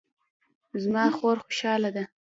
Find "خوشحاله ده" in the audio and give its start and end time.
1.43-2.03